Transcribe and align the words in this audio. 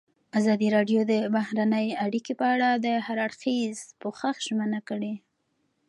ازادي 0.39 0.67
راډیو 0.75 0.99
د 1.11 1.13
بهرنۍ 1.35 1.87
اړیکې 2.05 2.33
په 2.39 2.45
اړه 2.53 2.69
د 2.85 2.87
هر 3.05 3.17
اړخیز 3.25 3.77
پوښښ 4.01 4.35
ژمنه 4.47 4.79
کړې. 4.89 5.13